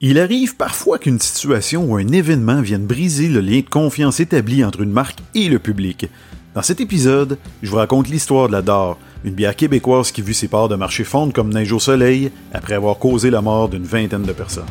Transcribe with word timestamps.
Il 0.00 0.20
arrive 0.20 0.54
parfois 0.54 1.00
qu'une 1.00 1.18
situation 1.18 1.84
ou 1.84 1.96
un 1.96 2.06
événement 2.06 2.60
vienne 2.60 2.86
briser 2.86 3.26
le 3.26 3.40
lien 3.40 3.58
de 3.58 3.68
confiance 3.68 4.20
établi 4.20 4.64
entre 4.64 4.82
une 4.82 4.92
marque 4.92 5.18
et 5.34 5.48
le 5.48 5.58
public. 5.58 6.06
Dans 6.54 6.62
cet 6.62 6.80
épisode, 6.80 7.36
je 7.64 7.70
vous 7.70 7.78
raconte 7.78 8.08
l'histoire 8.08 8.46
de 8.46 8.52
la 8.52 8.62
DAR, 8.62 8.96
une 9.24 9.34
bière 9.34 9.56
québécoise 9.56 10.12
qui 10.12 10.22
vit 10.22 10.34
ses 10.34 10.46
parts 10.46 10.68
de 10.68 10.76
marché 10.76 11.02
fondre 11.02 11.32
comme 11.32 11.52
neige 11.52 11.72
au 11.72 11.80
soleil 11.80 12.30
après 12.52 12.74
avoir 12.74 12.98
causé 12.98 13.28
la 13.28 13.42
mort 13.42 13.68
d'une 13.68 13.82
vingtaine 13.82 14.22
de 14.22 14.32
personnes. 14.32 14.70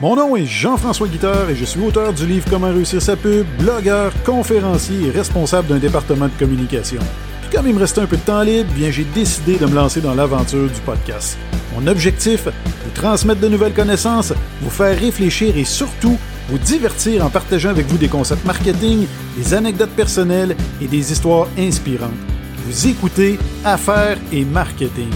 Mon 0.00 0.16
nom 0.16 0.34
est 0.34 0.46
Jean-François 0.46 1.08
Guitard 1.08 1.50
et 1.50 1.54
je 1.56 1.66
suis 1.66 1.82
auteur 1.82 2.14
du 2.14 2.24
livre 2.26 2.46
Comment 2.48 2.72
réussir 2.72 3.02
sa 3.02 3.16
pub, 3.16 3.46
blogueur, 3.58 4.14
conférencier 4.24 5.08
et 5.08 5.10
responsable 5.10 5.68
d'un 5.68 5.78
département 5.78 6.28
de 6.28 6.38
communication. 6.38 7.02
Comme 7.58 7.66
il 7.66 7.74
me 7.74 7.80
restait 7.80 8.02
un 8.02 8.06
peu 8.06 8.16
de 8.16 8.22
temps 8.22 8.42
libre, 8.42 8.70
bien 8.72 8.88
j'ai 8.92 9.02
décidé 9.02 9.56
de 9.56 9.66
me 9.66 9.74
lancer 9.74 10.00
dans 10.00 10.14
l'aventure 10.14 10.68
du 10.68 10.80
podcast. 10.82 11.36
Mon 11.74 11.88
objectif, 11.88 12.44
vous 12.44 12.90
transmettre 12.94 13.40
de 13.40 13.48
nouvelles 13.48 13.74
connaissances, 13.74 14.32
vous 14.62 14.70
faire 14.70 14.96
réfléchir 14.96 15.56
et 15.56 15.64
surtout 15.64 16.16
vous 16.48 16.58
divertir 16.58 17.26
en 17.26 17.30
partageant 17.30 17.70
avec 17.70 17.86
vous 17.86 17.98
des 17.98 18.06
concepts 18.06 18.44
marketing, 18.44 19.08
des 19.36 19.54
anecdotes 19.54 19.90
personnelles 19.90 20.54
et 20.80 20.86
des 20.86 21.10
histoires 21.10 21.48
inspirantes. 21.58 22.12
Vous 22.64 22.86
écoutez 22.86 23.40
Affaires 23.64 24.18
et 24.30 24.44
Marketing. 24.44 25.10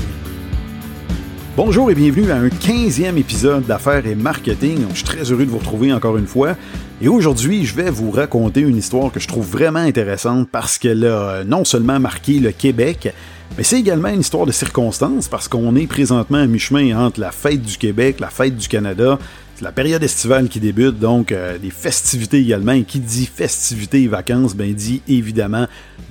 Bonjour 1.55 1.91
et 1.91 1.95
bienvenue 1.95 2.31
à 2.31 2.37
un 2.37 2.49
15e 2.49 3.19
épisode 3.19 3.67
d'Affaires 3.67 4.07
et 4.07 4.15
Marketing. 4.15 4.87
Je 4.91 4.97
suis 4.97 5.05
très 5.05 5.31
heureux 5.31 5.45
de 5.45 5.51
vous 5.51 5.59
retrouver 5.59 5.93
encore 5.93 6.17
une 6.17 6.27
fois. 6.27 6.57
Et 7.05 7.09
aujourd'hui, 7.09 7.65
je 7.67 7.75
vais 7.75 7.91
vous 7.91 8.13
raconter 8.13 8.61
une 8.61 8.77
histoire 8.77 9.11
que 9.11 9.19
je 9.19 9.27
trouve 9.27 9.45
vraiment 9.45 9.81
intéressante 9.81 10.49
parce 10.49 10.79
qu'elle 10.79 11.05
a 11.05 11.43
non 11.43 11.65
seulement 11.65 11.99
marqué 11.99 12.39
le 12.39 12.53
Québec, 12.53 13.13
mais 13.59 13.65
c'est 13.65 13.81
également 13.81 14.11
une 14.11 14.21
histoire 14.21 14.47
de 14.47 14.53
circonstances 14.53 15.27
parce 15.27 15.49
qu'on 15.49 15.75
est 15.75 15.89
présentement 15.89 16.39
à 16.39 16.47
mi-chemin 16.47 16.97
entre 16.97 17.19
la 17.19 17.33
fête 17.33 17.61
du 17.61 17.77
Québec, 17.77 18.21
la 18.21 18.31
fête 18.31 18.57
du 18.57 18.69
Canada. 18.69 19.19
C'est 19.57 19.65
la 19.65 19.73
période 19.73 20.01
estivale 20.01 20.49
qui 20.49 20.61
débute, 20.61 21.01
donc 21.01 21.33
euh, 21.33 21.59
des 21.59 21.71
festivités 21.71 22.39
également. 22.39 22.71
Et 22.71 22.85
qui 22.85 23.01
dit 23.01 23.27
festivités 23.27 24.03
et 24.03 24.09
vacances, 24.09 24.55
ben 24.55 24.73
dit 24.73 25.03
évidemment 25.09 25.67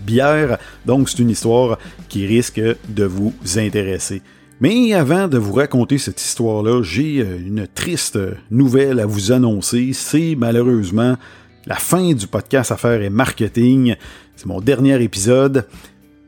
bière. 0.05 0.57
Donc 0.85 1.07
c'est 1.07 1.19
une 1.19 1.29
histoire 1.29 1.77
qui 2.09 2.27
risque 2.27 2.59
de 2.89 3.05
vous 3.05 3.33
intéresser. 3.55 4.21
Mais 4.61 4.93
avant 4.93 5.27
de 5.27 5.39
vous 5.39 5.53
raconter 5.53 5.97
cette 5.97 6.21
histoire-là, 6.21 6.83
j'ai 6.83 7.21
euh, 7.21 7.39
une 7.39 7.65
triste 7.67 8.19
nouvelle 8.51 8.99
à 8.99 9.07
vous 9.07 9.31
annoncer. 9.31 9.89
C'est 9.91 10.35
malheureusement 10.37 11.17
la 11.65 11.77
fin 11.77 12.13
du 12.13 12.27
podcast 12.27 12.71
Affaires 12.71 13.01
et 13.01 13.09
Marketing. 13.09 13.95
C'est 14.35 14.45
mon 14.45 14.61
dernier 14.61 15.01
épisode. 15.01 15.65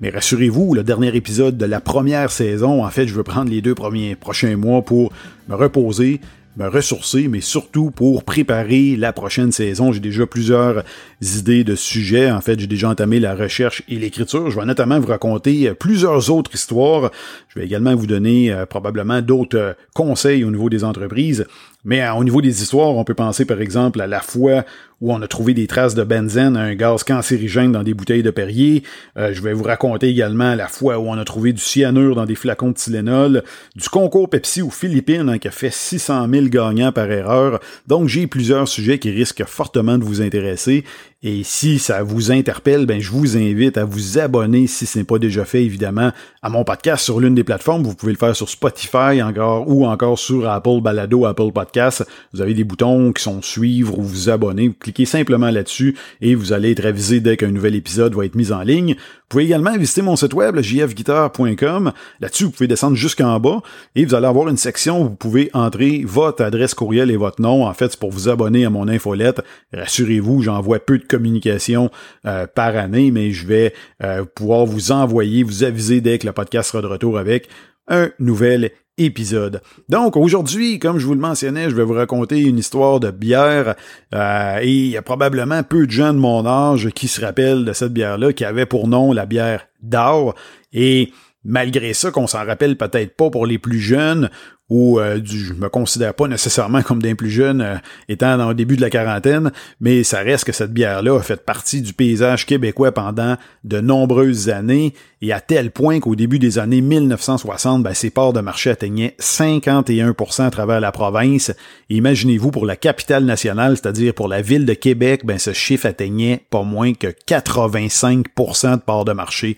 Mais 0.01 0.09
rassurez-vous, 0.09 0.73
le 0.73 0.81
dernier 0.81 1.15
épisode 1.15 1.59
de 1.59 1.65
la 1.65 1.79
première 1.79 2.31
saison, 2.31 2.83
en 2.83 2.89
fait, 2.89 3.05
je 3.05 3.13
veux 3.13 3.21
prendre 3.21 3.51
les 3.51 3.61
deux 3.61 3.75
premiers 3.75 4.15
prochains 4.15 4.57
mois 4.57 4.81
pour 4.81 5.13
me 5.47 5.53
reposer, 5.53 6.19
me 6.57 6.67
ressourcer, 6.67 7.27
mais 7.27 7.41
surtout 7.41 7.91
pour 7.91 8.23
préparer 8.23 8.95
la 8.95 9.13
prochaine 9.13 9.51
saison. 9.51 9.91
J'ai 9.91 9.99
déjà 9.99 10.25
plusieurs 10.27 10.83
idées 11.21 11.63
de 11.63 11.75
sujets. 11.75 12.31
En 12.31 12.41
fait, 12.41 12.59
j'ai 12.59 12.67
déjà 12.67 12.89
entamé 12.89 13.19
la 13.19 13.35
recherche 13.35 13.83
et 13.89 13.95
l'écriture. 13.95 14.51
Je 14.51 14.59
vais 14.59 14.65
notamment 14.65 14.99
vous 14.99 15.07
raconter 15.07 15.73
plusieurs 15.73 16.29
autres 16.29 16.53
histoires. 16.53 17.11
Je 17.49 17.59
vais 17.59 17.65
également 17.65 17.95
vous 17.95 18.07
donner 18.07 18.51
euh, 18.51 18.65
probablement 18.65 19.21
d'autres 19.21 19.57
euh, 19.57 19.73
conseils 19.93 20.43
au 20.43 20.51
niveau 20.51 20.69
des 20.69 20.83
entreprises. 20.83 21.45
Mais 21.85 22.01
euh, 22.01 22.13
au 22.13 22.23
niveau 22.23 22.41
des 22.41 22.61
histoires, 22.61 22.95
on 22.95 23.03
peut 23.03 23.13
penser 23.13 23.45
par 23.45 23.61
exemple 23.61 24.01
à 24.01 24.07
la 24.07 24.21
fois 24.21 24.63
où 25.01 25.13
on 25.13 25.21
a 25.21 25.27
trouvé 25.27 25.53
des 25.53 25.67
traces 25.67 25.95
de 25.95 26.03
benzène, 26.03 26.55
un 26.55 26.75
gaz 26.75 27.03
cancérigène 27.03 27.73
dans 27.73 27.83
des 27.83 27.93
bouteilles 27.93 28.23
de 28.23 28.31
Perrier. 28.31 28.83
je 29.17 29.41
vais 29.41 29.51
vous 29.51 29.63
raconter 29.63 30.07
également 30.07 30.55
la 30.55 30.69
fois 30.69 30.97
où 30.97 31.09
on 31.09 31.17
a 31.17 31.25
trouvé 31.25 31.51
du 31.51 31.59
cyanure 31.61 32.15
dans 32.15 32.25
des 32.25 32.35
flacons 32.35 32.69
de 32.69 32.75
Tylenol, 32.75 33.43
du 33.75 33.89
concours 33.89 34.29
Pepsi 34.29 34.61
aux 34.61 34.69
Philippines 34.69 35.27
hein, 35.27 35.39
qui 35.39 35.49
a 35.49 35.51
fait 35.51 35.73
600 35.73 36.29
000 36.31 36.42
gagnants 36.49 36.91
par 36.91 37.11
erreur. 37.11 37.59
Donc 37.87 38.07
j'ai 38.07 38.27
plusieurs 38.27 38.67
sujets 38.67 38.99
qui 38.99 39.11
risquent 39.11 39.45
fortement 39.45 39.97
de 39.97 40.03
vous 40.03 40.21
intéresser. 40.21 40.83
Et 41.25 41.43
si 41.43 41.79
ça 41.79 42.03
vous 42.03 42.33
interpelle, 42.33 42.85
ben 42.85 42.99
je 42.99 43.09
vous 43.09 43.37
invite 43.37 43.77
à 43.77 43.85
vous 43.85 44.19
abonner 44.19 44.67
si 44.67 44.85
ce 44.85 44.99
n'est 44.99 45.05
pas 45.05 45.19
déjà 45.19 45.45
fait, 45.45 45.63
évidemment, 45.63 46.11
à 46.41 46.49
mon 46.49 46.65
podcast 46.65 47.01
sur 47.01 47.21
l'une 47.21 47.33
des 47.33 47.45
plateformes. 47.45 47.81
Vous 47.83 47.95
pouvez 47.95 48.11
le 48.11 48.17
faire 48.17 48.35
sur 48.35 48.49
Spotify 48.49 49.23
encore 49.23 49.69
ou 49.69 49.85
encore 49.85 50.19
sur 50.19 50.49
Apple 50.49 50.81
Balado, 50.81 51.25
Apple 51.25 51.53
Podcast. 51.53 52.05
Vous 52.33 52.41
avez 52.41 52.53
des 52.53 52.65
boutons 52.65 53.13
qui 53.13 53.23
sont 53.23 53.41
suivre 53.41 53.97
ou 53.97 54.01
vous 54.01 54.29
abonner. 54.29 54.67
Vous 54.67 54.75
cliquez 54.77 55.05
simplement 55.05 55.49
là-dessus 55.49 55.95
et 56.19 56.35
vous 56.35 56.51
allez 56.51 56.71
être 56.71 56.85
avisé 56.85 57.21
dès 57.21 57.37
qu'un 57.37 57.51
nouvel 57.51 57.75
épisode 57.75 58.13
va 58.15 58.25
être 58.25 58.35
mis 58.35 58.51
en 58.51 58.61
ligne. 58.61 58.95
Vous 58.95 59.37
pouvez 59.39 59.45
également 59.45 59.75
visiter 59.77 60.01
mon 60.01 60.17
site 60.17 60.33
web, 60.33 60.59
jfguitar.com. 60.59 61.93
Là-dessus, 62.19 62.43
vous 62.43 62.51
pouvez 62.51 62.67
descendre 62.67 62.97
jusqu'en 62.97 63.39
bas 63.39 63.61
et 63.95 64.03
vous 64.05 64.13
allez 64.13 64.27
avoir 64.27 64.49
une 64.49 64.57
section 64.57 65.01
où 65.01 65.03
vous 65.05 65.15
pouvez 65.15 65.49
entrer 65.53 66.03
votre 66.05 66.43
adresse 66.43 66.73
courriel 66.73 67.09
et 67.09 67.15
votre 67.15 67.41
nom. 67.41 67.65
En 67.65 67.73
fait, 67.73 67.91
c'est 67.91 67.99
pour 67.99 68.11
vous 68.11 68.27
abonner 68.27 68.65
à 68.65 68.69
mon 68.69 68.87
infolette. 68.89 69.41
Rassurez-vous, 69.73 70.41
j'envoie 70.41 70.79
peu 70.79 70.99
de 70.99 71.05
communication 71.13 71.91
euh, 72.25 72.47
par 72.47 72.75
année, 72.75 73.11
mais 73.11 73.31
je 73.31 73.45
vais 73.45 73.73
euh, 74.03 74.25
pouvoir 74.25 74.65
vous 74.65 74.91
envoyer, 74.91 75.43
vous 75.43 75.63
aviser 75.63 76.01
dès 76.01 76.17
que 76.17 76.25
le 76.25 76.33
podcast 76.33 76.71
sera 76.71 76.81
de 76.81 76.87
retour 76.87 77.17
avec 77.17 77.49
un 77.87 78.09
nouvel 78.19 78.71
épisode. 78.97 79.61
Donc 79.89 80.15
aujourd'hui, 80.15 80.79
comme 80.79 80.99
je 80.99 81.05
vous 81.05 81.15
le 81.15 81.19
mentionnais, 81.19 81.69
je 81.69 81.75
vais 81.75 81.83
vous 81.83 81.93
raconter 81.93 82.41
une 82.41 82.59
histoire 82.59 82.99
de 82.99 83.11
bière 83.11 83.75
euh, 84.13 84.59
et 84.61 84.71
il 84.71 84.89
y 84.89 84.97
a 84.97 85.01
probablement 85.01 85.63
peu 85.63 85.87
de 85.87 85.91
gens 85.91 86.13
de 86.13 86.19
mon 86.19 86.45
âge 86.45 86.89
qui 86.91 87.07
se 87.07 87.21
rappellent 87.21 87.65
de 87.65 87.73
cette 87.73 87.93
bière-là 87.93 88.33
qui 88.33 88.45
avait 88.45 88.67
pour 88.67 88.87
nom 88.87 89.11
la 89.11 89.25
bière 89.25 89.65
d'or 89.81 90.35
et 90.71 91.11
malgré 91.45 91.93
ça 91.93 92.11
qu'on 92.11 92.27
s'en 92.27 92.45
rappelle 92.45 92.77
peut-être 92.77 93.15
pas 93.15 93.29
pour 93.29 93.45
les 93.45 93.57
plus 93.57 93.79
jeunes 93.79 94.29
ou 94.69 94.99
euh, 94.99 95.19
du, 95.19 95.37
je 95.37 95.53
me 95.53 95.67
considère 95.67 96.13
pas 96.13 96.27
nécessairement 96.27 96.81
comme 96.83 97.01
d'un 97.01 97.15
plus 97.15 97.29
jeune 97.29 97.61
euh, 97.61 97.75
étant 98.07 98.37
dans 98.37 98.49
le 98.49 98.55
début 98.55 98.75
de 98.75 98.81
la 98.81 98.89
quarantaine, 98.89 99.51
mais 99.79 100.03
ça 100.03 100.19
reste 100.19 100.45
que 100.45 100.51
cette 100.51 100.73
bière-là 100.73 101.17
a 101.17 101.21
fait 101.21 101.45
partie 101.45 101.81
du 101.81 101.93
paysage 101.93 102.45
québécois 102.45 102.91
pendant 102.91 103.35
de 103.63 103.81
nombreuses 103.81 104.49
années 104.49 104.93
et 105.21 105.33
à 105.33 105.41
tel 105.41 105.71
point 105.71 105.99
qu'au 105.99 106.15
début 106.15 106.39
des 106.39 106.59
années 106.59 106.81
1960, 106.81 107.83
ben, 107.83 107.93
ses 107.93 108.09
parts 108.09 108.33
de 108.33 108.39
marché 108.39 108.69
atteignaient 108.69 109.15
51% 109.19 110.43
à 110.43 110.49
travers 110.49 110.79
la 110.79 110.91
province. 110.91 111.51
imaginez-vous 111.89 112.51
pour 112.51 112.65
la 112.65 112.75
capitale 112.75 113.25
nationale, 113.25 113.77
c'est-à-dire 113.77 114.13
pour 114.13 114.27
la 114.27 114.41
ville 114.41 114.65
de 114.65 114.73
Québec, 114.73 115.21
ben, 115.25 115.37
ce 115.37 115.53
chiffre 115.53 115.85
atteignait 115.85 116.45
pas 116.49 116.63
moins 116.63 116.93
que 116.93 117.07
85% 117.07 118.71
de 118.71 118.81
parts 118.81 119.05
de 119.05 119.13
marché. 119.13 119.57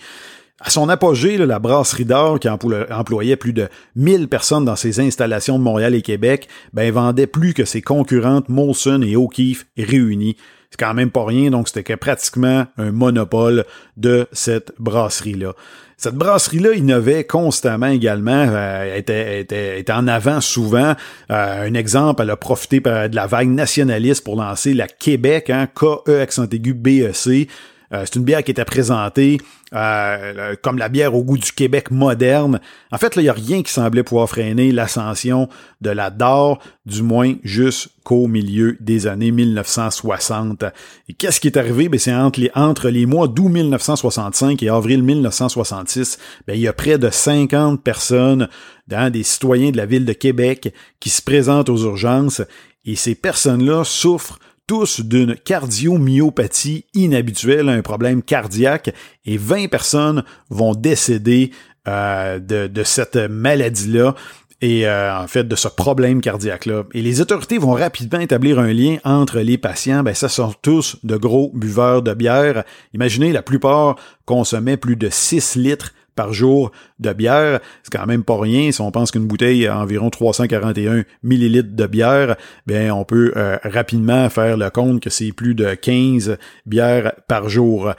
À 0.66 0.72
son 0.72 0.90
apogée, 0.90 1.38
la 1.38 1.60
brasserie 1.60 2.06
d'or, 2.06 2.40
qui 2.40 2.50
employait 2.50 3.36
plus 3.36 3.54
de 3.54 3.70
1000 3.98 4.28
personnes 4.28 4.66
dans 4.66 4.76
ses 4.76 5.00
installations 5.00 5.60
de 5.60 5.64
Montréal 5.64 5.94
et 5.94 6.02
Québec, 6.02 6.48
ben, 6.74 6.92
vendait 6.92 7.28
plus 7.28 7.54
que 7.54 7.66
ses 7.66 7.84
concurrentes 7.84 8.50
Molson 8.50 9.04
et 9.04 9.16
O'Keeffe 9.16 9.68
réunies. 9.78 10.38
C'est 10.72 10.80
quand 10.80 10.96
même 10.96 11.12
pas 11.12 11.24
rien, 11.24 11.52
donc 11.52 11.68
c'était 11.68 11.96
pratiquement 11.98 12.66
un 12.80 12.92
monopole 12.92 13.66
de 13.96 14.28
cette 14.32 14.74
brasserie-là. 14.80 15.54
Cette 15.98 16.16
brasserie-là 16.16 16.74
innovait 16.74 17.26
constamment 17.26 17.86
également, 17.86 18.48
euh, 18.50 18.96
était, 18.98 19.86
en 19.92 20.08
avant 20.08 20.42
souvent. 20.42 20.96
Euh, 21.30 21.68
un 21.70 21.74
exemple, 21.76 22.24
elle 22.24 22.32
a 22.32 22.38
profité 22.38 22.80
de 22.80 23.16
la 23.16 23.28
vague 23.28 23.50
nationaliste 23.50 24.24
pour 24.24 24.36
lancer 24.36 24.74
la 24.74 24.88
Québec, 24.88 25.52
hein, 25.52 25.68
K-E 25.76 26.22
accent 26.22 26.50
aigu 26.50 26.74
B-E-C, 26.74 27.50
euh, 27.96 28.04
c'est 28.06 28.16
une 28.16 28.24
bière 28.24 28.44
qui 28.44 28.52
était 28.52 28.66
présentée 28.66 29.40
euh, 29.74 30.56
comme 30.62 30.78
la 30.78 30.90
bière 30.90 31.16
au 31.16 31.24
goût 31.24 31.38
du 31.38 31.52
Québec 31.52 31.92
moderne. 31.92 32.60
En 32.92 32.98
fait, 32.98 33.16
il 33.16 33.24
n'y 33.24 33.30
a 33.30 33.34
rien 33.34 33.64
qui 33.64 33.72
semblait 33.72 34.04
pouvoir 34.04 34.30
freiner 34.30 34.72
l'ascension 34.72 35.50
de 35.82 35.90
la 35.90 36.10
DOR, 36.10 36.60
du 36.86 37.02
moins 37.02 37.34
jusqu'au 37.44 38.28
milieu 38.28 38.78
des 38.80 39.08
années 39.08 39.32
1960. 39.32 40.64
Et 41.10 41.14
qu'est-ce 41.14 41.40
qui 41.40 41.48
est 41.48 41.58
arrivé? 41.58 41.90
Ben, 41.90 42.00
c'est 42.00 42.14
entre 42.54 42.90
les, 42.90 43.06
mois 43.06 43.28
d'août 43.28 43.50
1965 43.50 44.62
et 44.62 44.70
avril 44.70 45.02
1966, 45.04 46.18
ben, 46.48 46.54
il 46.54 46.62
y 46.62 46.68
a 46.68 46.74
près 46.74 46.98
de 46.98 47.10
50 47.10 47.82
personnes, 47.82 48.50
dans 48.88 49.12
des 49.12 49.24
citoyens 49.24 49.72
de 49.72 49.78
la 49.78 49.86
ville 49.86 50.06
de 50.06 50.14
Québec, 50.14 50.74
qui 51.00 51.10
se 51.10 51.22
présentent 51.22 51.70
aux 51.70 51.86
urgences 51.86 52.42
et 52.86 52.96
ces 52.96 53.16
personnes-là 53.16 53.84
souffrent 53.84 54.40
tous 54.68 55.02
d'une 55.02 55.36
cardiomyopathie 55.36 56.86
inhabituelle, 56.94 57.70
un 57.70 57.82
problème 57.82 58.24
cardiaque, 58.24 58.94
et 59.26 59.38
20 59.38 59.68
personnes 59.70 60.24
vont 60.50 60.74
décéder 60.74 61.52
euh, 61.88 62.40
de, 62.40 62.84
cette 62.84 63.16
maladie-là 63.16 64.16
et 64.62 64.88
euh, 64.88 65.16
en 65.16 65.28
fait 65.28 65.44
de 65.44 65.56
ce 65.56 65.68
problème 65.68 66.22
cardiaque-là. 66.22 66.84
Et 66.94 67.02
les 67.02 67.22
autorités 67.22 67.58
vont 67.58 67.74
rapidement 67.74 68.20
établir 68.20 68.58
un 68.58 68.74
lien 68.74 68.98
entre 69.04 69.40
les 69.40 69.58
patients. 69.58 70.02
Ben, 70.02 70.16
ça 70.16 70.30
sont 70.30 70.54
tous 70.62 70.98
de 71.04 71.18
gros 71.18 71.52
buveurs 71.54 72.02
de 72.02 72.14
bière. 72.14 72.64
Imaginez, 72.94 73.32
la 73.32 73.44
plupart 73.44 73.98
consommaient 74.26 74.78
plus 74.78 74.96
de 74.96 75.10
6 75.12 75.58
litres 75.58 75.94
par 76.16 76.34
jour 76.34 76.72
de 77.00 77.14
bière. 77.14 77.60
C'est 77.84 77.96
quand 77.96 78.06
même 78.06 78.24
pas 78.24 78.40
rien. 78.40 78.72
Si 78.72 78.82
on 78.82 78.92
pense 78.92 79.12
qu'une 79.12 79.28
bouteille 79.28 79.68
a 79.68 79.78
environ 79.78 80.10
341 80.10 81.04
millilitres 81.24 81.76
de 81.76 81.86
bière, 81.86 82.36
bien, 82.66 82.94
on 82.94 83.04
peut 83.04 83.34
euh, 83.36 83.58
rapidement 83.64 84.30
faire 84.30 84.58
le 84.58 84.70
compte 84.70 85.02
que 85.02 85.10
c'est 85.10 85.32
plus 85.32 85.56
de 85.56 85.74
15 85.74 86.38
bières 86.66 87.14
par 87.28 87.50
jour. 87.50 87.92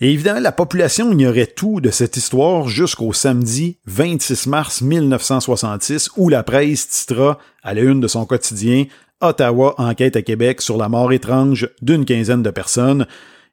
Et 0.00 0.12
évidemment, 0.12 0.40
la 0.40 0.50
population 0.50 1.12
ignorait 1.12 1.46
tout 1.46 1.80
de 1.80 1.90
cette 1.90 2.16
histoire 2.16 2.66
jusqu'au 2.66 3.12
samedi 3.12 3.78
26 3.86 4.48
mars 4.48 4.80
1966 4.82 6.10
où 6.16 6.28
la 6.28 6.42
presse 6.42 6.88
titra 6.88 7.38
à 7.62 7.72
la 7.72 7.82
une 7.82 8.00
de 8.00 8.08
son 8.08 8.26
quotidien 8.26 8.86
Ottawa 9.20 9.76
enquête 9.78 10.16
à 10.16 10.22
Québec 10.22 10.60
sur 10.60 10.76
la 10.76 10.88
mort 10.88 11.12
étrange 11.12 11.68
d'une 11.80 12.04
quinzaine 12.04 12.42
de 12.42 12.50
personnes. 12.50 13.06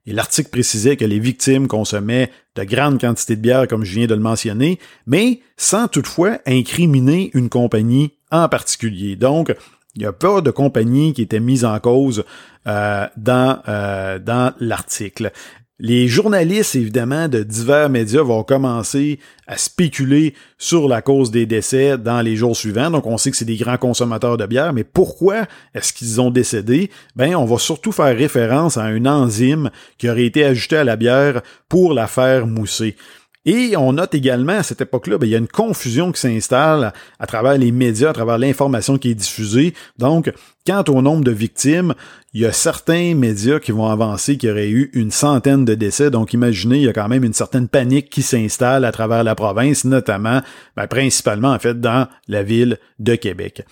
Et 0.09 0.11
l'article 0.11 0.49
précisait 0.49 0.97
que 0.97 1.05
les 1.05 1.19
victimes 1.19 1.67
consommaient 1.67 2.31
de 2.55 2.63
grandes 2.63 2.99
quantités 2.99 3.35
de 3.35 3.41
bière, 3.41 3.67
comme 3.67 3.83
je 3.83 3.93
viens 3.93 4.07
de 4.07 4.15
le 4.15 4.19
mentionner, 4.19 4.79
mais 5.05 5.41
sans 5.55 5.87
toutefois 5.87 6.39
incriminer 6.47 7.29
une 7.35 7.47
compagnie 7.47 8.13
en 8.31 8.49
particulier. 8.49 9.15
Donc, 9.15 9.55
il 9.95 9.99
n'y 9.99 10.07
a 10.07 10.11
pas 10.11 10.41
de 10.41 10.49
compagnie 10.49 11.13
qui 11.13 11.21
était 11.21 11.39
mise 11.39 11.63
en 11.63 11.79
cause 11.79 12.23
euh, 12.65 13.05
dans, 13.17 13.59
euh, 13.67 14.17
dans 14.17 14.51
l'article. 14.59 15.31
Les 15.81 16.09
journalistes, 16.09 16.75
évidemment, 16.75 17.29
de 17.29 17.41
divers 17.41 17.89
médias 17.89 18.21
vont 18.21 18.43
commencer 18.43 19.17
à 19.47 19.57
spéculer 19.57 20.33
sur 20.57 20.89
la 20.89 21.01
cause 21.01 21.31
des 21.31 21.45
décès 21.45 21.97
dans 21.97 22.21
les 22.21 22.35
jours 22.35 22.57
suivants. 22.57 22.91
Donc, 22.91 23.05
on 23.05 23.17
sait 23.17 23.31
que 23.31 23.37
c'est 23.37 23.45
des 23.45 23.55
grands 23.55 23.77
consommateurs 23.77 24.35
de 24.35 24.45
bière, 24.45 24.73
mais 24.73 24.83
pourquoi 24.83 25.45
est-ce 25.73 25.93
qu'ils 25.93 26.19
ont 26.19 26.31
décédé? 26.31 26.91
Ben, 27.15 27.33
on 27.33 27.45
va 27.45 27.57
surtout 27.57 27.93
faire 27.93 28.15
référence 28.15 28.75
à 28.75 28.83
un 28.83 29.05
enzyme 29.05 29.71
qui 29.97 30.09
aurait 30.09 30.25
été 30.25 30.43
ajouté 30.43 30.75
à 30.75 30.83
la 30.83 30.97
bière 30.97 31.41
pour 31.69 31.93
la 31.93 32.07
faire 32.07 32.45
mousser. 32.45 32.97
Et 33.45 33.77
on 33.77 33.93
note 33.93 34.13
également 34.13 34.57
à 34.57 34.63
cette 34.63 34.81
époque-là, 34.81 35.17
ben, 35.17 35.25
il 35.25 35.29
y 35.29 35.35
a 35.35 35.37
une 35.37 35.47
confusion 35.47 36.11
qui 36.11 36.19
s'installe 36.19 36.93
à 37.19 37.25
travers 37.25 37.57
les 37.57 37.71
médias, 37.71 38.09
à 38.09 38.13
travers 38.13 38.37
l'information 38.37 38.97
qui 38.97 39.11
est 39.11 39.15
diffusée. 39.15 39.73
Donc, 39.97 40.31
quant 40.67 40.83
au 40.89 41.01
nombre 41.01 41.23
de 41.23 41.31
victimes, 41.31 41.93
il 42.33 42.41
y 42.41 42.45
a 42.45 42.51
certains 42.51 43.15
médias 43.15 43.59
qui 43.59 43.71
vont 43.71 43.87
avancer 43.87 44.37
qu'il 44.37 44.49
y 44.49 44.51
aurait 44.51 44.69
eu 44.69 44.91
une 44.93 45.09
centaine 45.09 45.63
de 45.63 45.73
décès. 45.73 46.11
Donc, 46.11 46.33
imaginez, 46.33 46.77
il 46.77 46.83
y 46.83 46.89
a 46.89 46.93
quand 46.93 47.07
même 47.07 47.23
une 47.23 47.33
certaine 47.33 47.69
panique 47.69 48.09
qui 48.09 48.23
s'installe 48.23 48.83
à 48.83 48.91
travers 48.91 49.23
la 49.23 49.35
province, 49.35 49.85
notamment, 49.85 50.41
ben, 50.75 50.87
principalement 50.87 51.51
en 51.51 51.59
fait 51.59 51.79
dans 51.79 52.07
la 52.27 52.43
ville 52.43 52.77
de 52.99 53.15
Québec. 53.15 53.63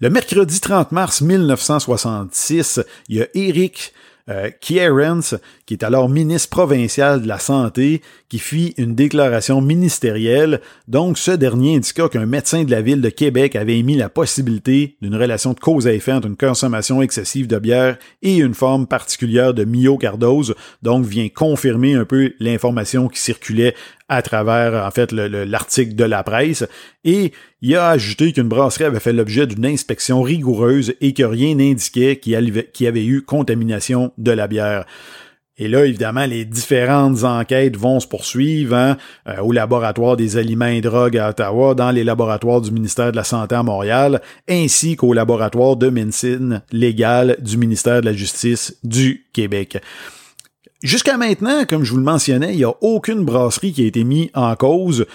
Le 0.00 0.10
mercredi 0.10 0.60
30 0.60 0.92
mars 0.92 1.22
1966, 1.22 2.80
il 3.08 3.16
y 3.16 3.22
a 3.22 3.26
Eric 3.34 3.92
euh, 4.28 4.50
qui 4.60 4.78
est 4.78 5.82
alors 5.82 6.08
ministre 6.08 6.50
provincial 6.50 7.22
de 7.22 7.28
la 7.28 7.38
Santé, 7.38 8.02
qui 8.28 8.38
fit 8.38 8.74
une 8.76 8.94
déclaration 8.94 9.60
ministérielle. 9.60 10.60
Donc, 10.86 11.18
ce 11.18 11.30
dernier 11.30 11.76
indiqua 11.76 12.08
qu'un 12.08 12.26
médecin 12.26 12.64
de 12.64 12.70
la 12.70 12.82
ville 12.82 13.00
de 13.00 13.08
Québec 13.08 13.56
avait 13.56 13.78
émis 13.78 13.96
la 13.96 14.08
possibilité 14.08 14.96
d'une 15.00 15.14
relation 15.14 15.52
de 15.52 15.60
cause 15.60 15.86
à 15.86 15.92
effet 15.92 16.12
entre 16.12 16.26
une 16.26 16.36
consommation 16.36 17.00
excessive 17.00 17.46
de 17.46 17.58
bière 17.58 17.96
et 18.22 18.36
une 18.36 18.54
forme 18.54 18.86
particulière 18.86 19.54
de 19.54 19.64
myocardose. 19.64 20.54
Donc, 20.82 21.06
vient 21.06 21.28
confirmer 21.28 21.94
un 21.94 22.04
peu 22.04 22.32
l'information 22.38 23.08
qui 23.08 23.20
circulait 23.20 23.74
à 24.08 24.22
travers, 24.22 24.86
en 24.86 24.90
fait, 24.90 25.12
l'article 25.12 25.94
de 25.94 26.04
la 26.04 26.22
presse. 26.22 26.64
Et 27.04 27.32
il 27.60 27.76
a 27.76 27.90
ajouté 27.90 28.32
qu'une 28.32 28.48
brasserie 28.48 28.84
avait 28.84 29.00
fait 29.00 29.12
l'objet 29.12 29.46
d'une 29.46 29.66
inspection 29.66 30.22
rigoureuse 30.22 30.94
et 31.00 31.12
que 31.12 31.22
rien 31.22 31.54
n'indiquait 31.54 32.16
qu'il 32.16 32.32
y 32.32 32.86
avait 32.86 33.04
eu 33.04 33.22
contamination 33.22 34.12
de 34.16 34.32
la 34.32 34.46
bière. 34.48 34.86
Et 35.60 35.66
là, 35.66 35.84
évidemment, 35.84 36.24
les 36.24 36.44
différentes 36.44 37.24
enquêtes 37.24 37.76
vont 37.76 37.98
se 37.98 38.06
poursuivre 38.06 38.76
hein, 38.76 38.96
euh, 39.28 39.40
au 39.40 39.50
laboratoire 39.50 40.16
des 40.16 40.36
aliments 40.36 40.66
et 40.66 40.80
drogues 40.80 41.18
à 41.18 41.30
Ottawa, 41.30 41.74
dans 41.74 41.90
les 41.90 42.04
laboratoires 42.04 42.60
du 42.60 42.70
ministère 42.70 43.10
de 43.10 43.16
la 43.16 43.24
Santé 43.24 43.56
à 43.56 43.64
Montréal, 43.64 44.22
ainsi 44.48 44.94
qu'au 44.94 45.12
laboratoire 45.12 45.76
de 45.76 45.90
médecine 45.90 46.62
légale 46.70 47.36
du 47.40 47.58
ministère 47.58 48.00
de 48.02 48.06
la 48.06 48.12
Justice 48.12 48.78
du 48.84 49.26
Québec. 49.32 49.78
Jusqu'à 50.82 51.16
maintenant, 51.16 51.64
comme 51.64 51.82
je 51.82 51.90
vous 51.90 51.98
le 51.98 52.04
mentionnais, 52.04 52.52
il 52.52 52.58
n'y 52.58 52.64
a 52.64 52.74
aucune 52.80 53.24
brasserie 53.24 53.72
qui 53.72 53.82
a 53.82 53.86
été 53.86 54.04
mise 54.04 54.28
en 54.34 54.54
cause 54.54 55.06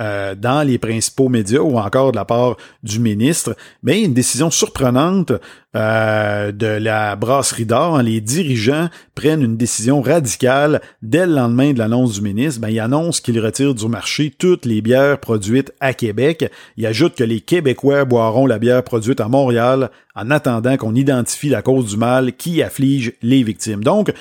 euh, 0.00 0.34
dans 0.34 0.66
les 0.66 0.78
principaux 0.78 1.28
médias 1.28 1.60
ou 1.60 1.78
encore 1.78 2.10
de 2.10 2.16
la 2.16 2.24
part 2.24 2.56
du 2.82 2.98
ministre, 2.98 3.54
mais 3.82 4.02
une 4.02 4.14
décision 4.14 4.50
surprenante 4.50 5.32
euh, 5.76 6.52
de 6.52 6.66
la 6.66 7.16
brasserie 7.16 7.66
d'or. 7.66 7.96
Hein, 7.96 8.02
les 8.02 8.22
dirigeants 8.22 8.88
prennent 9.14 9.42
une 9.42 9.58
décision 9.58 10.00
radicale 10.00 10.80
dès 11.02 11.26
le 11.26 11.34
lendemain 11.34 11.74
de 11.74 11.78
l'annonce 11.78 12.14
du 12.14 12.22
ministre. 12.22 12.60
Ben, 12.60 12.70
ils 12.70 12.80
annoncent 12.80 13.20
qu'ils 13.22 13.38
retirent 13.38 13.74
du 13.74 13.86
marché 13.86 14.34
toutes 14.36 14.64
les 14.64 14.80
bières 14.80 15.20
produites 15.20 15.72
à 15.80 15.92
Québec. 15.92 16.50
Ils 16.78 16.86
ajoutent 16.86 17.14
que 17.14 17.24
les 17.24 17.40
Québécois 17.40 18.06
boiront 18.06 18.46
la 18.46 18.58
bière 18.58 18.82
produite 18.82 19.20
à 19.20 19.28
Montréal 19.28 19.90
en 20.16 20.30
attendant 20.30 20.78
qu'on 20.78 20.94
identifie 20.94 21.50
la 21.50 21.60
cause 21.60 21.90
du 21.90 21.98
mal 21.98 22.32
qui 22.32 22.62
afflige 22.62 23.12
les 23.20 23.42
victimes. 23.42 23.84
Donc, 23.84 24.12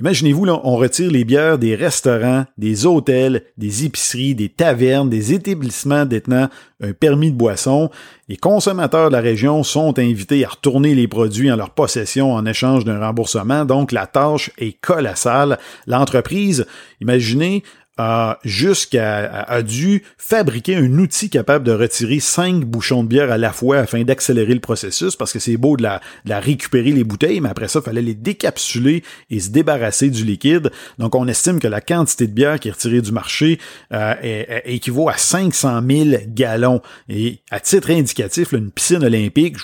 Imaginez-vous, 0.00 0.46
là, 0.46 0.58
on 0.64 0.76
retire 0.76 1.10
les 1.10 1.24
bières 1.24 1.58
des 1.58 1.74
restaurants, 1.74 2.46
des 2.56 2.86
hôtels, 2.86 3.42
des 3.58 3.84
épiceries, 3.84 4.34
des 4.34 4.48
tavernes, 4.48 5.10
des 5.10 5.34
établissements 5.34 6.06
détenant 6.06 6.48
un 6.82 6.94
permis 6.94 7.30
de 7.30 7.36
boisson. 7.36 7.90
Les 8.26 8.38
consommateurs 8.38 9.10
de 9.10 9.12
la 9.12 9.20
région 9.20 9.62
sont 9.62 9.98
invités 9.98 10.42
à 10.42 10.48
retourner 10.48 10.94
les 10.94 11.06
produits 11.06 11.52
en 11.52 11.56
leur 11.56 11.70
possession 11.70 12.32
en 12.32 12.46
échange 12.46 12.86
d'un 12.86 12.98
remboursement. 12.98 13.66
Donc, 13.66 13.92
la 13.92 14.06
tâche 14.06 14.50
est 14.56 14.80
colossale. 14.80 15.58
L'entreprise, 15.86 16.64
imaginez, 17.02 17.62
jusqu'à 18.44 19.42
a 19.42 19.62
dû 19.62 20.02
fabriquer 20.18 20.76
un 20.76 20.98
outil 20.98 21.30
capable 21.30 21.64
de 21.64 21.72
retirer 21.72 22.20
cinq 22.20 22.64
bouchons 22.64 23.02
de 23.02 23.08
bière 23.08 23.30
à 23.30 23.38
la 23.38 23.52
fois 23.52 23.78
afin 23.78 24.02
d'accélérer 24.02 24.54
le 24.54 24.60
processus 24.60 25.16
parce 25.16 25.32
que 25.32 25.38
c'est 25.38 25.56
beau 25.56 25.76
de 25.76 25.82
la, 25.82 26.00
récupérer 26.40 26.92
les 26.92 27.04
bouteilles, 27.04 27.40
mais 27.40 27.48
après 27.48 27.68
ça, 27.68 27.80
il 27.80 27.84
fallait 27.84 28.02
les 28.02 28.14
décapsuler 28.14 29.02
et 29.30 29.40
se 29.40 29.50
débarrasser 29.50 30.10
du 30.10 30.24
liquide. 30.24 30.70
Donc, 30.98 31.14
on 31.14 31.26
estime 31.28 31.58
que 31.58 31.68
la 31.68 31.80
quantité 31.80 32.26
de 32.26 32.32
bière 32.32 32.58
qui 32.58 32.68
est 32.68 32.72
retirée 32.72 33.02
du 33.02 33.12
marché 33.12 33.58
euh, 33.92 34.14
équivaut 34.64 35.08
à 35.08 35.16
500 35.16 35.80
000 35.88 36.10
gallons. 36.28 36.80
Et 37.08 37.40
à 37.50 37.60
titre 37.60 37.90
indicatif, 37.90 38.52
une 38.52 38.70
piscine 38.70 39.04
olympique, 39.04 39.56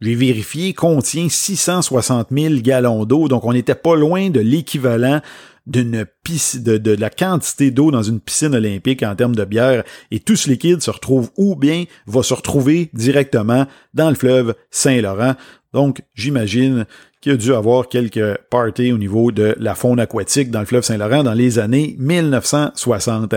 j'ai 0.00 0.14
vérifié, 0.14 0.72
contient 0.74 1.28
660 1.28 2.28
000 2.30 2.54
gallons 2.56 3.04
d'eau. 3.04 3.28
Donc, 3.28 3.44
on 3.44 3.52
n'était 3.52 3.74
pas 3.74 3.96
loin 3.96 4.30
de 4.30 4.40
l'équivalent 4.40 5.20
d'une 5.66 6.06
piscine, 6.22 6.62
de, 6.62 6.90
la 6.90 7.10
quantité 7.10 7.70
d'eau 7.70 7.90
dans 7.90 8.02
une 8.02 8.20
piscine 8.20 8.54
olympique 8.54 9.02
en 9.02 9.14
termes 9.16 9.34
de 9.34 9.44
bière, 9.44 9.84
et 10.10 10.20
tout 10.20 10.36
ce 10.36 10.48
liquide 10.50 10.82
se 10.82 10.90
retrouve 10.90 11.30
ou 11.36 11.56
bien 11.56 11.84
va 12.06 12.22
se 12.22 12.34
retrouver 12.34 12.90
directement 12.92 13.66
dans 13.94 14.10
le 14.10 14.16
fleuve 14.16 14.54
Saint-Laurent. 14.70 15.34
Donc, 15.74 16.00
j'imagine 16.14 16.86
qu'il 17.20 17.32
a 17.32 17.36
dû 17.36 17.52
avoir 17.52 17.88
quelques 17.88 18.38
parties 18.48 18.92
au 18.92 18.98
niveau 18.98 19.32
de 19.32 19.56
la 19.58 19.74
faune 19.74 19.98
aquatique 19.98 20.50
dans 20.50 20.60
le 20.60 20.66
fleuve 20.66 20.84
Saint-Laurent 20.84 21.24
dans 21.24 21.34
les 21.34 21.58
années 21.58 21.96
1960. 21.98 23.34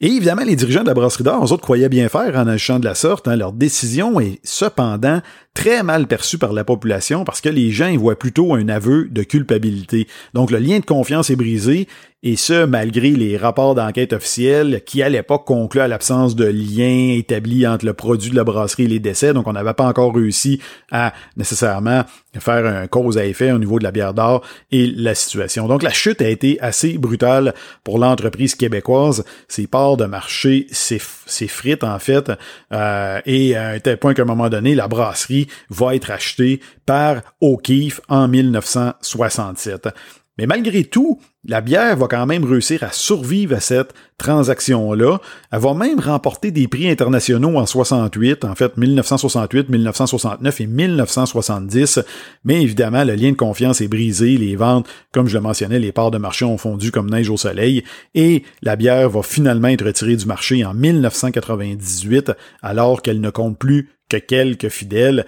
Et 0.00 0.08
évidemment, 0.08 0.44
les 0.44 0.56
dirigeants 0.56 0.82
de 0.82 0.88
la 0.88 0.94
brasserie 0.94 1.24
d'or, 1.24 1.44
eux 1.44 1.52
autres 1.52 1.62
croyaient 1.62 1.88
bien 1.88 2.08
faire 2.08 2.34
en 2.36 2.46
agissant 2.46 2.78
de 2.78 2.84
la 2.84 2.94
sorte. 2.94 3.28
Hein. 3.28 3.36
Leur 3.36 3.52
décision 3.52 4.20
est 4.20 4.40
cependant 4.42 5.20
très 5.54 5.82
mal 5.82 6.06
perçue 6.06 6.36
par 6.36 6.52
la 6.52 6.64
population 6.64 7.24
parce 7.24 7.40
que 7.40 7.48
les 7.48 7.70
gens 7.70 7.88
y 7.88 7.96
voient 7.96 8.18
plutôt 8.18 8.54
un 8.54 8.68
aveu 8.68 9.08
de 9.10 9.22
culpabilité. 9.22 10.06
Donc 10.34 10.50
le 10.50 10.58
lien 10.58 10.78
de 10.80 10.84
confiance 10.84 11.30
est 11.30 11.36
brisé 11.36 11.88
et 12.22 12.36
ce, 12.36 12.64
malgré 12.64 13.10
les 13.10 13.36
rapports 13.36 13.74
d'enquête 13.74 14.14
officiels 14.14 14.82
qui, 14.84 15.02
à 15.02 15.08
l'époque, 15.08 15.46
concluaient 15.46 15.82
à 15.82 15.88
l'absence 15.88 16.34
de 16.34 16.46
lien 16.46 17.14
établi 17.14 17.66
entre 17.66 17.84
le 17.84 17.92
produit 17.92 18.30
de 18.30 18.36
la 18.36 18.42
brasserie 18.42 18.84
et 18.84 18.88
les 18.88 18.98
décès. 18.98 19.34
Donc, 19.34 19.46
on 19.46 19.52
n'avait 19.52 19.74
pas 19.74 19.86
encore 19.86 20.14
réussi 20.14 20.60
à 20.90 21.12
nécessairement 21.36 22.04
faire 22.38 22.66
un 22.66 22.86
cause 22.86 23.18
à 23.18 23.26
effet 23.26 23.52
au 23.52 23.58
niveau 23.58 23.78
de 23.78 23.84
la 23.84 23.92
bière 23.92 24.14
d'or 24.14 24.42
et 24.72 24.86
la 24.86 25.14
situation. 25.14 25.68
Donc, 25.68 25.82
la 25.82 25.92
chute 25.92 26.22
a 26.22 26.28
été 26.28 26.58
assez 26.60 26.96
brutale 26.96 27.54
pour 27.84 27.98
l'entreprise 27.98 28.54
québécoise. 28.54 29.24
Ses 29.46 29.66
parts 29.66 29.98
de 29.98 30.06
marché 30.06 30.66
s'effritent, 30.70 31.84
en 31.84 31.98
fait, 31.98 32.32
euh, 32.72 33.20
et 33.26 33.56
à 33.56 33.68
un 33.68 33.78
tel 33.78 33.98
point 33.98 34.14
qu'à 34.14 34.22
un 34.22 34.26
moment 34.26 34.48
donné, 34.48 34.74
la 34.74 34.88
brasserie 34.88 35.48
va 35.68 35.94
être 35.94 36.10
achetée 36.10 36.60
par 36.86 37.20
O'Keeffe 37.42 38.00
en 38.08 38.26
1967. 38.26 39.88
Mais 40.38 40.46
malgré 40.46 40.84
tout, 40.84 41.18
la 41.44 41.62
bière 41.62 41.96
va 41.96 42.08
quand 42.08 42.26
même 42.26 42.44
réussir 42.44 42.82
à 42.82 42.92
survivre 42.92 43.56
à 43.56 43.60
cette 43.60 43.94
transaction-là. 44.18 45.18
Elle 45.50 45.60
va 45.60 45.72
même 45.72 45.98
remporter 45.98 46.50
des 46.50 46.68
prix 46.68 46.90
internationaux 46.90 47.56
en 47.56 47.64
68, 47.64 48.44
en 48.44 48.54
fait 48.54 48.76
1968, 48.76 49.70
1969 49.70 50.60
et 50.60 50.66
1970. 50.66 52.00
Mais 52.44 52.62
évidemment, 52.62 53.04
le 53.04 53.14
lien 53.14 53.30
de 53.30 53.36
confiance 53.36 53.80
est 53.80 53.88
brisé, 53.88 54.36
les 54.36 54.56
ventes, 54.56 54.86
comme 55.10 55.26
je 55.26 55.34
le 55.34 55.40
mentionnais, 55.40 55.78
les 55.78 55.92
parts 55.92 56.10
de 56.10 56.18
marché 56.18 56.44
ont 56.44 56.58
fondu 56.58 56.90
comme 56.90 57.08
neige 57.08 57.30
au 57.30 57.38
soleil 57.38 57.82
et 58.14 58.42
la 58.60 58.76
bière 58.76 59.08
va 59.08 59.22
finalement 59.22 59.68
être 59.68 59.86
retirée 59.86 60.16
du 60.16 60.26
marché 60.26 60.64
en 60.66 60.74
1998 60.74 62.32
alors 62.60 63.00
qu'elle 63.00 63.22
ne 63.22 63.30
compte 63.30 63.58
plus 63.58 63.88
que 64.10 64.18
quelques 64.18 64.68
fidèles. 64.68 65.24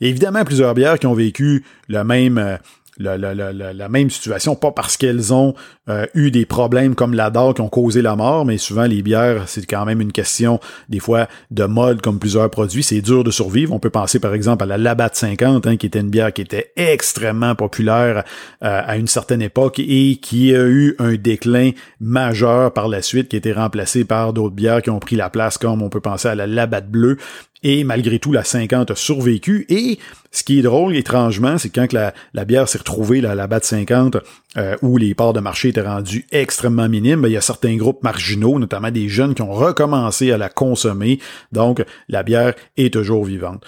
évidemment, 0.00 0.44
plusieurs 0.44 0.74
bières 0.74 0.98
qui 0.98 1.06
ont 1.06 1.14
vécu 1.14 1.64
le 1.88 2.02
même, 2.04 2.58
euh, 3.04 3.72
la, 3.74 3.88
même 3.88 4.10
situation, 4.10 4.56
pas 4.56 4.72
parce 4.72 4.96
qu'elles 4.96 5.34
ont 5.34 5.54
euh, 5.88 6.06
eu 6.14 6.30
des 6.30 6.46
problèmes 6.46 6.94
comme 6.94 7.12
la 7.12 7.24
l'Adar 7.24 7.54
qui 7.54 7.60
ont 7.60 7.68
causé 7.68 8.02
la 8.02 8.16
mort, 8.16 8.44
mais 8.44 8.56
souvent 8.56 8.84
les 8.84 9.02
bières, 9.02 9.48
c'est 9.48 9.66
quand 9.66 9.84
même 9.84 10.00
une 10.00 10.12
question 10.12 10.60
des 10.88 11.00
fois 11.00 11.28
de 11.50 11.64
mode 11.64 12.00
comme 12.00 12.18
plusieurs 12.18 12.48
produits. 12.50 12.82
C'est 12.82 13.00
dur 13.00 13.24
de 13.24 13.30
survivre. 13.30 13.74
On 13.74 13.78
peut 13.78 13.90
penser 13.90 14.18
par 14.18 14.32
exemple 14.32 14.62
à 14.62 14.66
la 14.66 14.78
Labatt 14.78 15.14
50, 15.14 15.66
hein, 15.66 15.76
qui 15.76 15.86
était 15.86 16.00
une 16.00 16.10
bière 16.10 16.32
qui 16.32 16.42
était 16.42 16.72
extrêmement 16.76 17.54
populaire 17.54 18.24
euh, 18.62 18.82
à 18.84 18.96
une 18.96 19.08
certaine 19.08 19.42
époque 19.42 19.78
et 19.78 20.16
qui 20.16 20.54
a 20.54 20.64
eu 20.64 20.94
un 20.98 21.14
déclin 21.14 21.72
majeur 22.00 22.72
par 22.72 22.88
la 22.88 23.02
suite, 23.02 23.28
qui 23.28 23.36
a 23.36 23.38
été 23.38 23.52
remplacé 23.52 24.04
par 24.04 24.32
d'autres 24.32 24.54
bières 24.54 24.82
qui 24.82 24.90
ont 24.90 25.00
pris 25.00 25.16
la 25.16 25.30
place, 25.30 25.58
comme 25.58 25.82
on 25.82 25.88
peut 25.88 26.00
penser 26.00 26.28
à 26.28 26.34
la 26.34 26.46
Labatt 26.46 26.88
Bleue, 26.88 27.18
et 27.68 27.82
malgré 27.82 28.20
tout, 28.20 28.30
la 28.30 28.44
50 28.44 28.92
a 28.92 28.94
survécu. 28.94 29.66
Et 29.68 29.98
ce 30.30 30.44
qui 30.44 30.60
est 30.60 30.62
drôle, 30.62 30.94
étrangement, 30.94 31.58
c'est 31.58 31.68
quand 31.68 31.92
la, 31.92 32.12
bière 32.44 32.68
s'est 32.68 32.78
retrouvée, 32.78 33.20
la, 33.20 33.34
la 33.34 33.48
BAT 33.48 33.62
50, 33.62 34.18
euh, 34.56 34.76
où 34.82 34.98
les 34.98 35.16
parts 35.16 35.32
de 35.32 35.40
marché 35.40 35.70
étaient 35.70 35.80
rendues 35.80 36.26
extrêmement 36.30 36.88
minimes, 36.88 37.22
ben, 37.22 37.28
il 37.28 37.32
y 37.32 37.36
a 37.36 37.40
certains 37.40 37.74
groupes 37.74 38.04
marginaux, 38.04 38.60
notamment 38.60 38.92
des 38.92 39.08
jeunes, 39.08 39.34
qui 39.34 39.42
ont 39.42 39.50
recommencé 39.50 40.30
à 40.30 40.38
la 40.38 40.48
consommer. 40.48 41.18
Donc, 41.50 41.84
la 42.08 42.22
bière 42.22 42.54
est 42.76 42.92
toujours 42.92 43.24
vivante. 43.24 43.64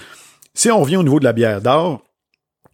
Si 0.55 0.71
on 0.71 0.79
revient 0.79 0.99
au 0.99 1.03
niveau 1.03 1.19
de 1.19 1.25
la 1.25 1.33
bière 1.33 1.61
d'or, 1.61 2.01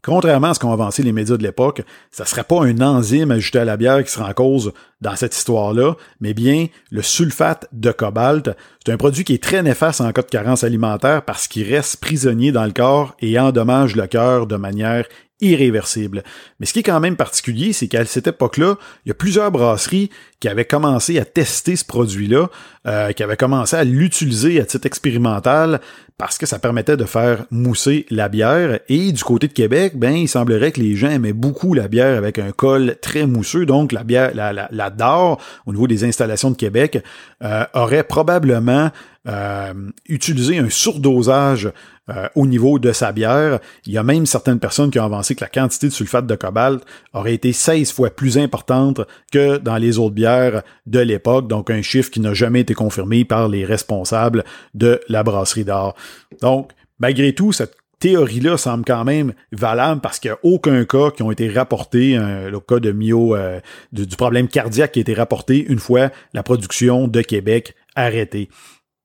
Contrairement 0.04 0.48
à 0.48 0.54
ce 0.54 0.60
qu'ont 0.60 0.72
avancé 0.72 1.02
les 1.02 1.12
médias 1.12 1.38
de 1.38 1.42
l'époque, 1.42 1.82
ça 2.10 2.26
serait 2.26 2.44
pas 2.44 2.62
un 2.62 2.78
enzyme 2.82 3.30
ajouté 3.30 3.60
à 3.60 3.64
la 3.64 3.78
bière 3.78 4.04
qui 4.04 4.10
serait 4.10 4.28
en 4.28 4.34
cause 4.34 4.72
dans 5.00 5.16
cette 5.16 5.34
histoire-là, 5.34 5.94
mais 6.20 6.34
bien 6.34 6.66
le 6.90 7.00
sulfate 7.00 7.68
de 7.72 7.90
cobalt. 7.90 8.50
C'est 8.84 8.92
un 8.92 8.98
produit 8.98 9.24
qui 9.24 9.32
est 9.32 9.42
très 9.42 9.62
néfaste 9.62 10.02
en 10.02 10.12
cas 10.12 10.20
de 10.20 10.26
carence 10.26 10.62
alimentaire 10.62 11.24
parce 11.24 11.48
qu'il 11.48 11.66
reste 11.72 11.96
prisonnier 11.96 12.52
dans 12.52 12.64
le 12.66 12.72
corps 12.72 13.16
et 13.20 13.38
endommage 13.38 13.96
le 13.96 14.06
cœur 14.06 14.46
de 14.46 14.56
manière 14.56 15.06
irréversible. 15.40 16.22
Mais 16.58 16.66
ce 16.66 16.72
qui 16.72 16.80
est 16.80 16.84
quand 16.84 17.00
même 17.00 17.16
particulier, 17.16 17.72
c'est 17.72 17.88
qu'à 17.88 18.04
cette 18.04 18.26
époque-là, 18.26 18.76
il 19.04 19.08
y 19.08 19.10
a 19.10 19.14
plusieurs 19.14 19.50
brasseries 19.50 20.10
qui 20.40 20.48
avaient 20.48 20.64
commencé 20.64 21.18
à 21.18 21.24
tester 21.24 21.76
ce 21.76 21.84
produit-là, 21.84 22.50
euh, 22.86 23.12
qui 23.12 23.22
avaient 23.22 23.36
commencé 23.36 23.76
à 23.76 23.84
l'utiliser 23.84 24.60
à 24.60 24.64
titre 24.64 24.86
expérimental 24.86 25.80
parce 26.16 26.38
que 26.38 26.46
ça 26.46 26.58
permettait 26.58 26.96
de 26.96 27.04
faire 27.04 27.46
mousser 27.50 28.06
la 28.10 28.28
bière. 28.28 28.78
Et 28.88 29.10
du 29.10 29.24
côté 29.24 29.48
de 29.48 29.52
Québec, 29.52 29.94
ben, 29.96 30.14
il 30.14 30.28
semblerait 30.28 30.70
que 30.70 30.80
les 30.80 30.94
gens 30.94 31.10
aimaient 31.10 31.32
beaucoup 31.32 31.74
la 31.74 31.88
bière 31.88 32.16
avec 32.16 32.38
un 32.38 32.52
col 32.52 32.96
très 33.02 33.26
mousseux. 33.26 33.66
Donc, 33.66 33.90
la 33.90 34.04
bière, 34.04 34.30
la, 34.34 34.52
la, 34.52 34.68
la 34.70 34.90
DOR, 34.90 35.40
au 35.66 35.72
niveau 35.72 35.88
des 35.88 36.04
installations 36.04 36.50
de 36.50 36.56
Québec, 36.56 37.02
euh, 37.42 37.64
aurait 37.74 38.04
probablement 38.04 38.90
euh, 39.26 39.72
utilisé 40.06 40.58
un 40.58 40.68
surdosage 40.68 41.72
euh, 42.10 42.28
au 42.34 42.46
niveau 42.46 42.78
de 42.78 42.92
sa 42.92 43.12
bière. 43.12 43.60
Il 43.86 43.92
y 43.92 43.98
a 43.98 44.02
même 44.02 44.26
certaines 44.26 44.58
personnes 44.58 44.90
qui 44.90 44.98
ont 44.98 45.04
avancé 45.04 45.34
que 45.34 45.40
la 45.40 45.48
quantité 45.48 45.88
de 45.88 45.92
sulfate 45.92 46.26
de 46.26 46.34
cobalt 46.34 46.84
aurait 47.14 47.32
été 47.32 47.54
16 47.54 47.92
fois 47.92 48.10
plus 48.10 48.36
importante 48.36 49.00
que 49.32 49.56
dans 49.56 49.78
les 49.78 49.98
autres 49.98 50.14
bières 50.14 50.62
de 50.84 51.00
l'époque, 51.00 51.48
donc 51.48 51.70
un 51.70 51.80
chiffre 51.80 52.10
qui 52.10 52.20
n'a 52.20 52.34
jamais 52.34 52.60
été 52.60 52.74
confirmé 52.74 53.24
par 53.24 53.48
les 53.48 53.64
responsables 53.64 54.44
de 54.74 55.00
la 55.08 55.22
brasserie 55.22 55.64
d'or. 55.64 55.94
Donc, 56.42 56.72
malgré 56.98 57.32
tout, 57.32 57.52
cette 57.52 57.74
théorie-là 58.00 58.58
semble 58.58 58.84
quand 58.84 59.04
même 59.04 59.32
valable 59.50 60.02
parce 60.02 60.18
qu'il 60.18 60.30
n'y 60.30 60.34
a 60.34 60.38
aucun 60.42 60.84
cas 60.84 61.10
qui 61.10 61.22
ont 61.22 61.30
été 61.30 61.48
rapportés, 61.48 62.18
le 62.18 62.60
cas 62.60 62.80
de 62.80 62.92
myo, 62.92 63.34
euh, 63.34 63.60
du 63.92 64.16
problème 64.16 64.48
cardiaque 64.48 64.92
qui 64.92 64.98
a 64.98 65.00
été 65.00 65.14
rapporté 65.14 65.64
une 65.66 65.78
fois 65.78 66.10
la 66.34 66.42
production 66.42 67.08
de 67.08 67.22
Québec 67.22 67.74
arrêtée. 67.94 68.50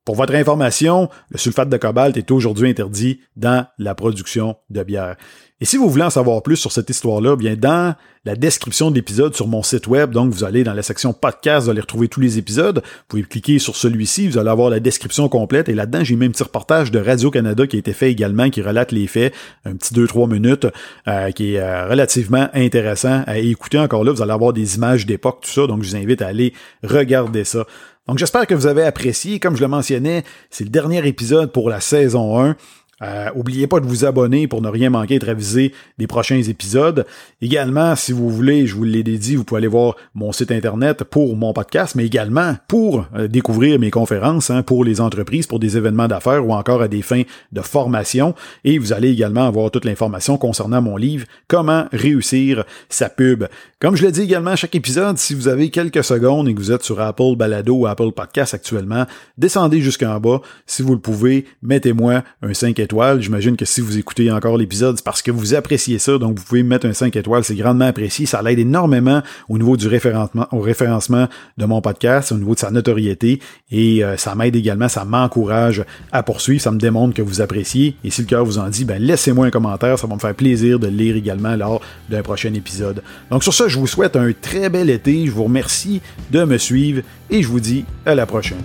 Pour 0.09 0.15
votre 0.15 0.33
information, 0.33 1.07
le 1.29 1.37
sulfate 1.37 1.69
de 1.69 1.77
cobalt 1.77 2.17
est 2.17 2.31
aujourd'hui 2.31 2.67
interdit 2.67 3.19
dans 3.35 3.67
la 3.77 3.93
production 3.93 4.55
de 4.71 4.81
bière. 4.81 5.17
Et 5.61 5.65
si 5.65 5.77
vous 5.77 5.87
voulez 5.87 6.05
en 6.05 6.09
savoir 6.09 6.41
plus 6.41 6.55
sur 6.55 6.71
cette 6.71 6.89
histoire-là, 6.89 7.35
bien 7.35 7.55
dans 7.55 7.93
la 8.25 8.35
description 8.35 8.89
de 8.89 8.95
l'épisode 8.95 9.35
sur 9.35 9.47
mon 9.47 9.61
site 9.61 9.85
web, 9.85 10.09
donc 10.09 10.33
vous 10.33 10.43
allez 10.43 10.63
dans 10.63 10.73
la 10.73 10.81
section 10.81 11.13
podcast, 11.13 11.65
vous 11.65 11.69
allez 11.69 11.81
retrouver 11.81 12.07
tous 12.07 12.21
les 12.21 12.39
épisodes. 12.39 12.77
Vous 12.77 13.03
pouvez 13.07 13.21
cliquer 13.21 13.59
sur 13.59 13.75
celui-ci, 13.75 14.27
vous 14.27 14.39
allez 14.39 14.49
avoir 14.49 14.71
la 14.71 14.79
description 14.79 15.29
complète. 15.29 15.69
Et 15.69 15.75
là-dedans, 15.75 16.03
j'ai 16.03 16.15
mis 16.15 16.25
un 16.25 16.31
petit 16.31 16.41
reportage 16.41 16.89
de 16.89 16.99
Radio-Canada 16.99 17.67
qui 17.67 17.75
a 17.75 17.79
été 17.79 17.93
fait 17.93 18.09
également, 18.09 18.49
qui 18.49 18.63
relate 18.63 18.91
les 18.91 19.05
faits, 19.05 19.31
un 19.63 19.75
petit 19.75 19.93
2-3 19.93 20.27
minutes, 20.27 20.65
euh, 21.07 21.29
qui 21.29 21.53
est 21.53 21.59
euh, 21.59 21.87
relativement 21.87 22.49
intéressant 22.55 23.21
à 23.27 23.37
écouter 23.37 23.77
encore 23.77 24.03
là. 24.03 24.11
Vous 24.11 24.23
allez 24.23 24.33
avoir 24.33 24.53
des 24.53 24.75
images 24.75 25.05
d'époque, 25.05 25.41
tout 25.43 25.51
ça. 25.51 25.67
Donc, 25.67 25.83
je 25.83 25.89
vous 25.89 25.95
invite 25.97 26.23
à 26.23 26.27
aller 26.27 26.53
regarder 26.83 27.43
ça. 27.43 27.67
Donc 28.09 28.17
j'espère 28.17 28.47
que 28.47 28.55
vous 28.55 28.65
avez 28.65 28.81
apprécié. 28.81 29.39
Comme 29.39 29.55
je 29.55 29.61
le 29.61 29.67
mentionnais, 29.67 30.23
c'est 30.49 30.63
le 30.63 30.71
dernier 30.71 31.07
épisode 31.07 31.51
pour 31.51 31.69
la 31.69 31.79
saison 31.79 32.43
1. 32.43 32.55
Euh, 33.01 33.29
oubliez 33.35 33.67
pas 33.67 33.79
de 33.79 33.85
vous 33.85 34.05
abonner 34.05 34.47
pour 34.47 34.61
ne 34.61 34.67
rien 34.67 34.89
manquer 34.89 35.15
et 35.15 35.19
de 35.19 35.25
réviser 35.25 35.73
les 35.97 36.07
prochains 36.07 36.41
épisodes. 36.41 37.05
Également, 37.41 37.95
si 37.95 38.11
vous 38.11 38.29
voulez, 38.29 38.67
je 38.67 38.75
vous 38.75 38.83
l'ai 38.83 39.03
dit, 39.03 39.35
vous 39.35 39.43
pouvez 39.43 39.59
aller 39.59 39.67
voir 39.67 39.95
mon 40.13 40.31
site 40.31 40.51
internet 40.51 41.03
pour 41.03 41.35
mon 41.35 41.53
podcast, 41.53 41.95
mais 41.95 42.05
également 42.05 42.55
pour 42.67 43.05
euh, 43.15 43.27
découvrir 43.27 43.79
mes 43.79 43.91
conférences 43.91 44.49
hein, 44.49 44.63
pour 44.63 44.83
les 44.83 45.01
entreprises, 45.01 45.47
pour 45.47 45.59
des 45.59 45.77
événements 45.77 46.07
d'affaires 46.07 46.45
ou 46.45 46.53
encore 46.53 46.81
à 46.81 46.87
des 46.87 47.01
fins 47.01 47.23
de 47.51 47.61
formation. 47.61 48.35
Et 48.63 48.77
vous 48.77 48.93
allez 48.93 49.09
également 49.09 49.47
avoir 49.47 49.71
toute 49.71 49.85
l'information 49.85 50.37
concernant 50.37 50.81
mon 50.81 50.97
livre 50.97 51.25
Comment 51.47 51.85
réussir 51.91 52.63
sa 52.89 53.09
pub. 53.09 53.45
Comme 53.79 53.95
je 53.95 54.05
l'ai 54.05 54.11
dit 54.11 54.21
également 54.21 54.51
à 54.51 54.55
chaque 54.55 54.75
épisode, 54.75 55.17
si 55.17 55.33
vous 55.33 55.47
avez 55.47 55.69
quelques 55.69 56.03
secondes 56.03 56.47
et 56.49 56.53
que 56.53 56.59
vous 56.59 56.71
êtes 56.71 56.83
sur 56.83 56.99
Apple 56.99 57.35
Balado 57.37 57.75
ou 57.75 57.87
Apple 57.87 58.11
Podcast 58.11 58.53
actuellement, 58.53 59.05
descendez 59.37 59.81
jusqu'en 59.81 60.19
bas. 60.19 60.41
Si 60.65 60.81
vous 60.81 60.93
le 60.93 60.99
pouvez, 60.99 61.45
mettez-moi 61.61 62.23
un 62.41 62.53
5 62.53 62.79
J'imagine 63.19 63.55
que 63.55 63.65
si 63.65 63.81
vous 63.81 63.97
écoutez 63.97 64.31
encore 64.31 64.57
l'épisode, 64.57 64.97
c'est 64.97 65.05
parce 65.05 65.21
que 65.21 65.29
vous 65.31 65.53
appréciez 65.53 65.99
ça, 65.99 66.17
donc 66.17 66.39
vous 66.39 66.43
pouvez 66.43 66.63
mettre 66.63 66.87
un 66.87 66.93
5 66.93 67.15
étoiles, 67.15 67.43
c'est 67.43 67.55
grandement 67.55 67.85
apprécié. 67.85 68.25
Ça 68.25 68.41
l'aide 68.41 68.59
énormément 68.59 69.21
au 69.47 69.57
niveau 69.57 69.77
du 69.77 69.87
référencement, 69.87 70.47
au 70.51 70.59
référencement 70.59 71.27
de 71.57 71.65
mon 71.65 71.81
podcast, 71.81 72.31
au 72.31 72.35
niveau 72.35 72.55
de 72.55 72.59
sa 72.59 72.71
notoriété, 72.71 73.39
et 73.71 74.03
euh, 74.03 74.17
ça 74.17 74.33
m'aide 74.33 74.55
également, 74.55 74.87
ça 74.87 75.05
m'encourage 75.05 75.83
à 76.11 76.23
poursuivre, 76.23 76.61
ça 76.61 76.71
me 76.71 76.79
démontre 76.79 77.13
que 77.13 77.21
vous 77.21 77.41
appréciez. 77.41 77.95
Et 78.03 78.09
si 78.09 78.21
le 78.21 78.27
cœur 78.27 78.43
vous 78.43 78.57
en 78.57 78.69
dit, 78.69 78.85
ben 78.85 79.01
laissez-moi 79.01 79.45
un 79.45 79.51
commentaire, 79.51 79.99
ça 79.99 80.07
va 80.07 80.15
me 80.15 80.19
faire 80.19 80.35
plaisir 80.35 80.79
de 80.79 80.87
lire 80.87 81.15
également 81.15 81.55
lors 81.55 81.81
d'un 82.09 82.23
prochain 82.23 82.53
épisode. 82.53 83.03
Donc 83.29 83.43
sur 83.43 83.53
ça, 83.53 83.67
je 83.67 83.77
vous 83.77 83.87
souhaite 83.87 84.15
un 84.15 84.31
très 84.33 84.69
bel 84.69 84.89
été, 84.89 85.27
je 85.27 85.31
vous 85.31 85.43
remercie 85.43 86.01
de 86.31 86.43
me 86.43 86.57
suivre 86.57 87.03
et 87.29 87.43
je 87.43 87.47
vous 87.47 87.59
dis 87.59 87.85
à 88.05 88.15
la 88.15 88.25
prochaine. 88.25 88.57